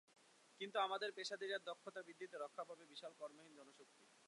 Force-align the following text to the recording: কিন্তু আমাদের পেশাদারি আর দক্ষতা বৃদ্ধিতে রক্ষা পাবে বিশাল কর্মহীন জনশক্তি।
কিন্তু 0.61 0.77
আমাদের 0.79 1.09
পেশাদারি 1.17 1.51
আর 1.53 1.63
দক্ষতা 1.65 2.01
বৃদ্ধিতে 2.03 2.35
রক্ষা 2.37 2.63
পাবে 2.69 2.83
বিশাল 2.91 3.11
কর্মহীন 3.19 3.53
জনশক্তি। 3.57 4.05